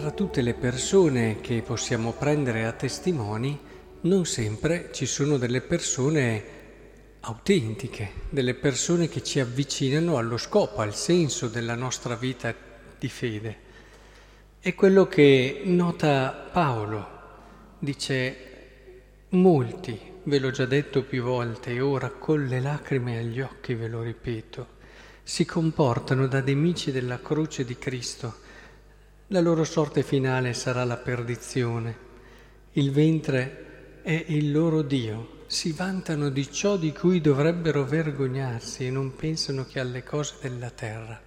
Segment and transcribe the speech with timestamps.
[0.00, 3.60] tra tutte le persone che possiamo prendere a testimoni,
[4.02, 6.44] non sempre ci sono delle persone
[7.20, 12.54] autentiche, delle persone che ci avvicinano allo scopo, al senso della nostra vita
[12.98, 13.56] di fede.
[14.58, 17.08] È quello che nota Paolo,
[17.78, 18.36] dice
[19.30, 23.88] molti, ve l'ho già detto più volte e ora con le lacrime agli occhi ve
[23.88, 24.66] lo ripeto,
[25.22, 28.48] si comportano da nemici della croce di Cristo
[29.32, 32.08] la loro sorte finale sarà la perdizione.
[32.72, 35.44] Il ventre è il loro Dio.
[35.46, 40.70] Si vantano di ciò di cui dovrebbero vergognarsi e non pensano che alle cose della
[40.70, 41.20] terra.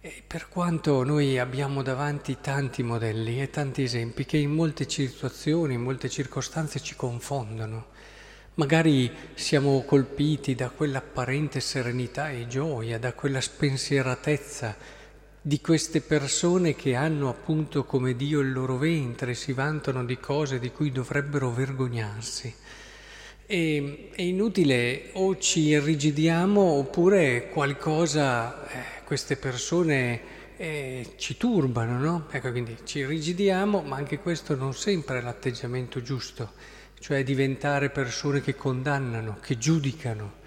[0.00, 5.74] E per quanto noi abbiamo davanti tanti modelli e tanti esempi che in molte situazioni,
[5.74, 7.88] in molte circostanze ci confondono,
[8.54, 15.04] magari siamo colpiti da quell'apparente serenità e gioia, da quella spensieratezza
[15.46, 20.58] di queste persone che hanno appunto come Dio il loro ventre, si vantano di cose
[20.58, 22.52] di cui dovrebbero vergognarsi.
[23.46, 30.20] E, è inutile o ci irrigidiamo oppure qualcosa, eh, queste persone
[30.56, 32.26] eh, ci turbano, no?
[32.28, 36.54] Ecco, quindi ci irrigidiamo, ma anche questo non sempre è l'atteggiamento giusto,
[36.98, 40.44] cioè diventare persone che condannano, che giudicano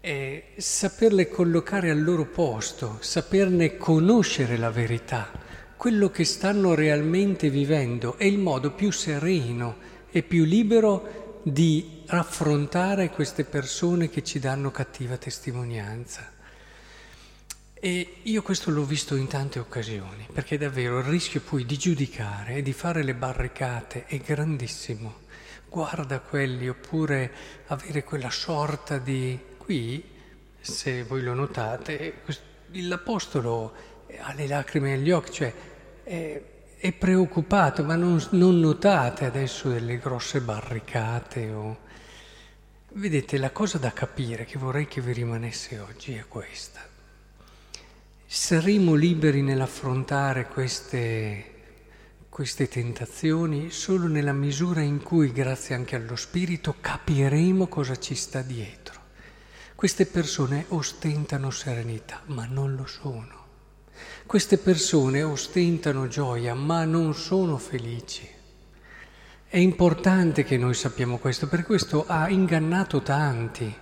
[0.00, 5.30] è saperle collocare al loro posto, saperne conoscere la verità,
[5.76, 9.76] quello che stanno realmente vivendo è il modo più sereno
[10.10, 16.32] e più libero di raffrontare queste persone che ci danno cattiva testimonianza.
[17.74, 22.56] E io questo l'ho visto in tante occasioni, perché davvero il rischio poi di giudicare
[22.56, 25.26] e di fare le barricate è grandissimo.
[25.68, 27.30] Guarda quelli, oppure
[27.66, 30.02] avere quella sorta di qui,
[30.62, 32.22] se voi lo notate,
[32.70, 33.74] l'Apostolo
[34.18, 35.54] ha le lacrime agli occhi, cioè
[36.04, 36.42] è,
[36.78, 41.50] è preoccupato, ma non, non, notate adesso delle grosse barricate.
[41.50, 41.78] O...
[42.92, 46.80] Vedete, la cosa da capire che vorrei che vi rimanesse oggi è questa.
[48.24, 51.44] Saremo liberi nell'affrontare queste,
[52.30, 58.40] queste tentazioni solo nella misura in cui, grazie anche allo Spirito, capiremo cosa ci sta
[58.40, 58.87] dietro.
[59.78, 63.44] Queste persone ostentano serenità, ma non lo sono.
[64.26, 68.28] Queste persone ostentano gioia, ma non sono felici.
[69.46, 73.72] È importante che noi sappiamo questo, per questo ha ingannato tanti.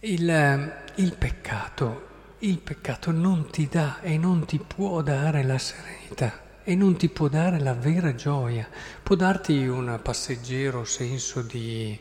[0.00, 2.08] Il, il peccato,
[2.40, 7.08] il peccato non ti dà e non ti può dare la serenità e non ti
[7.08, 8.68] può dare la vera gioia.
[9.04, 11.96] Può darti un passeggero senso di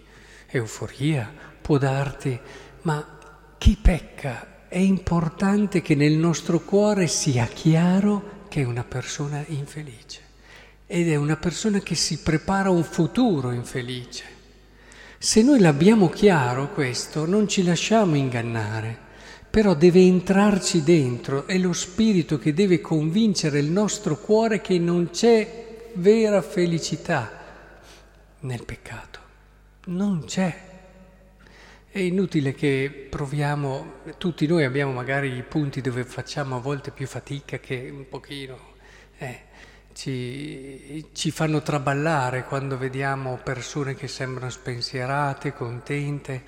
[0.48, 2.38] euforia, può darti,
[2.82, 3.20] ma
[3.58, 10.20] chi pecca è importante che nel nostro cuore sia chiaro che è una persona infelice
[10.88, 14.24] ed è una persona che si prepara a un futuro infelice.
[15.18, 18.98] Se noi l'abbiamo chiaro questo, non ci lasciamo ingannare,
[19.50, 25.10] però deve entrarci dentro, è lo spirito che deve convincere il nostro cuore che non
[25.12, 27.32] c'è vera felicità
[28.40, 29.20] nel peccato.
[29.86, 30.71] Non c'è.
[31.94, 37.06] È inutile che proviamo, tutti noi abbiamo magari i punti dove facciamo a volte più
[37.06, 38.58] fatica che un pochino
[39.18, 39.42] eh,
[39.92, 46.44] ci, ci, fanno traballare quando vediamo persone che sembrano spensierate, contente.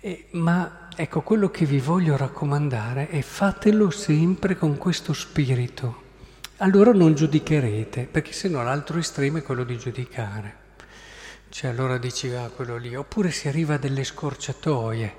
[0.00, 6.04] Eh, ma ecco, quello che vi voglio raccomandare è fatelo sempre con questo spirito.
[6.56, 10.64] Allora non giudicherete, perché sennò l'altro estremo è quello di giudicare.
[11.56, 15.14] Cioè allora dici ah, quello lì, oppure si arriva a delle scorciatoie.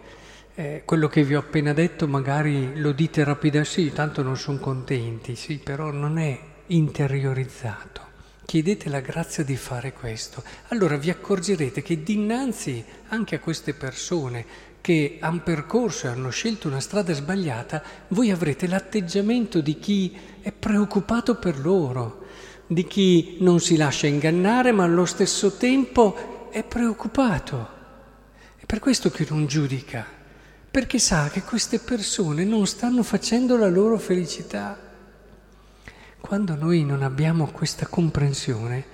[0.53, 4.59] Eh, quello che vi ho appena detto magari lo dite rapidamente, sì, tanto non sono
[4.59, 8.01] contenti, sì, però non è interiorizzato.
[8.45, 10.43] Chiedete la grazia di fare questo.
[10.67, 14.45] Allora vi accorgerete che dinanzi anche a queste persone
[14.79, 20.51] che hanno percorso e hanno scelto una strada sbagliata, voi avrete l'atteggiamento di chi è
[20.51, 22.26] preoccupato per loro,
[22.67, 27.75] di chi non si lascia ingannare ma allo stesso tempo è preoccupato.
[28.57, 30.05] È per questo che non giudica,
[30.69, 34.77] perché sa che queste persone non stanno facendo la loro felicità.
[36.19, 38.85] Quando noi non abbiamo questa comprensione,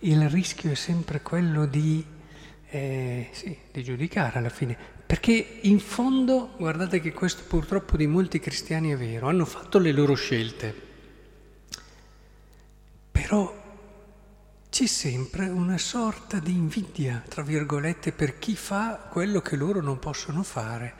[0.00, 2.04] il rischio è sempre quello di,
[2.68, 8.38] eh, sì, di giudicare alla fine, perché in fondo, guardate che questo purtroppo di molti
[8.38, 10.85] cristiani è vero, hanno fatto le loro scelte
[13.26, 13.52] però
[14.70, 19.98] c'è sempre una sorta di invidia, tra virgolette, per chi fa quello che loro non
[19.98, 20.94] possono fare.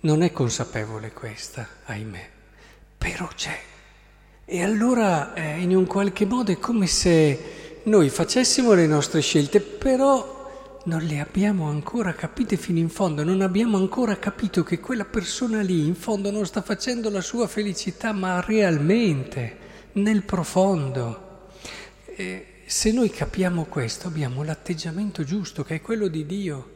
[0.00, 2.30] Non è consapevole questa, ahimè,
[2.96, 3.60] però c'è.
[4.46, 9.60] E allora eh, in un qualche modo è come se noi facessimo le nostre scelte,
[9.60, 15.04] però non le abbiamo ancora capite fino in fondo, non abbiamo ancora capito che quella
[15.04, 19.58] persona lì in fondo non sta facendo la sua felicità, ma realmente,
[19.92, 21.23] nel profondo.
[22.16, 26.74] E se noi capiamo questo, abbiamo l'atteggiamento giusto, che è quello di Dio,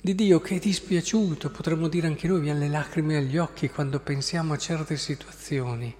[0.00, 4.00] di Dio che è dispiaciuto, potremmo dire anche noi, abbiamo le lacrime agli occhi quando
[4.00, 5.94] pensiamo a certe situazioni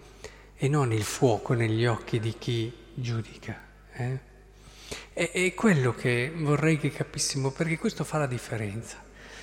[0.56, 3.60] e non il fuoco negli occhi di chi giudica.
[3.92, 4.18] Eh?
[5.12, 8.96] È, è quello che vorrei che capissimo, perché questo fa la differenza.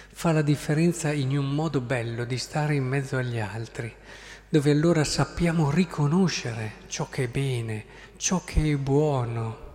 [0.10, 3.94] Fa la differenza in un modo bello di stare in mezzo agli altri,
[4.50, 7.86] dove allora sappiamo riconoscere ciò che è bene,
[8.18, 9.66] ciò che è buono.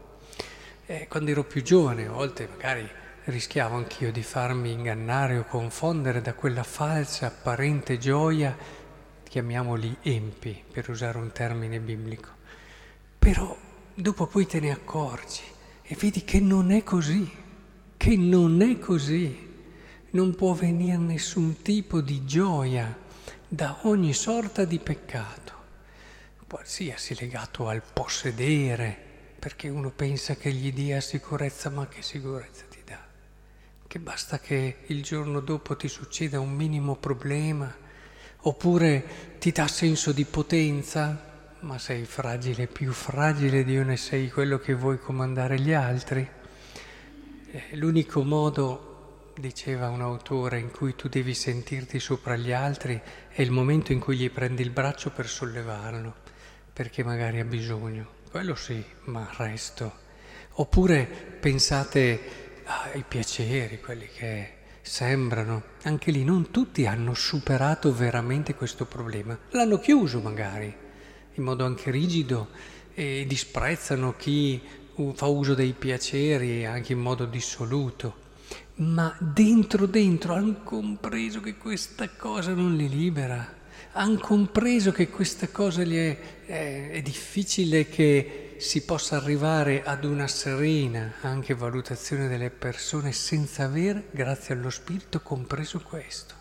[0.86, 2.88] Eh, quando ero più giovane, a volte magari
[3.24, 8.80] rischiavo anch'io di farmi ingannare o confondere da quella falsa apparente gioia
[9.22, 12.28] chiamiamoli empi, per usare un termine biblico.
[13.18, 13.56] Però
[13.94, 15.40] dopo poi te ne accorgi
[15.82, 17.30] e vedi che non è così,
[17.96, 19.50] che non è così.
[20.10, 22.94] Non può venire nessun tipo di gioia
[23.48, 25.52] da ogni sorta di peccato,
[26.52, 28.96] qualsiasi legato al possedere,
[29.38, 33.02] perché uno pensa che gli dia sicurezza, ma che sicurezza ti dà?
[33.86, 37.82] Che basta che il giorno dopo ti succeda un minimo problema
[38.44, 44.30] Oppure ti dà senso di potenza, ma sei fragile, più fragile di uno e sei
[44.30, 46.28] quello che vuoi comandare gli altri.
[47.52, 53.40] Eh, l'unico modo, diceva un autore, in cui tu devi sentirti sopra gli altri è
[53.42, 56.14] il momento in cui gli prendi il braccio per sollevarlo,
[56.72, 58.20] perché magari ha bisogno.
[58.30, 60.00] Quello sì, ma il resto.
[60.56, 61.04] Oppure
[61.40, 62.20] pensate
[62.64, 65.62] ai piaceri, quelli che sembrano.
[65.82, 69.38] Anche lì non tutti hanno superato veramente questo problema.
[69.50, 70.74] L'hanno chiuso magari,
[71.34, 72.48] in modo anche rigido,
[72.94, 74.60] e disprezzano chi
[75.14, 78.20] fa uso dei piaceri anche in modo dissoluto.
[78.76, 83.60] Ma dentro dentro hanno compreso che questa cosa non li libera,
[83.92, 90.04] hanno compreso che questa cosa gli è, è, è difficile che si possa arrivare ad
[90.04, 96.34] una serena anche valutazione delle persone senza aver, grazie allo Spirito, compreso questo.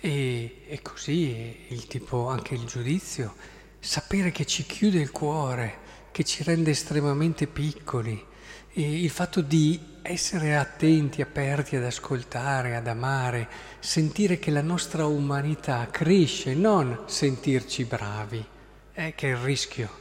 [0.00, 3.34] E, e così il tipo, anche il giudizio,
[3.80, 5.78] sapere che ci chiude il cuore,
[6.12, 8.24] che ci rende estremamente piccoli,
[8.72, 13.48] e il fatto di essere attenti, aperti ad ascoltare, ad amare,
[13.78, 18.44] sentire che la nostra umanità cresce, non sentirci bravi,
[18.92, 20.00] è che è il rischio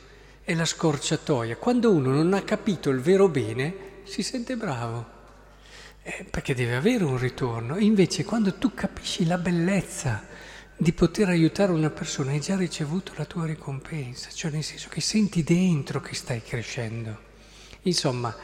[0.50, 1.58] è la scorciatoia.
[1.58, 5.06] Quando uno non ha capito il vero bene, si sente bravo,
[6.02, 7.78] eh, perché deve avere un ritorno.
[7.78, 10.26] invece quando tu capisci la bellezza
[10.76, 15.02] di poter aiutare una persona, hai già ricevuto la tua ricompensa, cioè nel senso che
[15.02, 17.29] senti dentro che stai crescendo.
[17.90, 18.36] Insomma,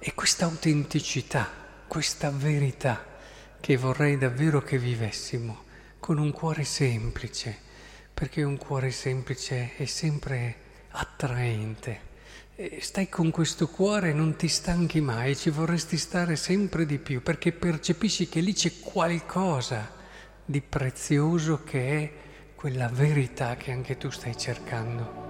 [0.00, 1.48] è questa autenticità,
[1.86, 3.04] questa verità
[3.60, 5.66] che vorrei davvero che vivessimo
[6.00, 7.56] con un cuore semplice,
[8.12, 10.56] perché un cuore semplice è sempre
[10.90, 12.06] attraente.
[12.80, 17.52] Stai con questo cuore, non ti stanchi mai, ci vorresti stare sempre di più, perché
[17.52, 19.92] percepisci che lì c'è qualcosa
[20.44, 22.12] di prezioso che è
[22.56, 25.27] quella verità che anche tu stai cercando.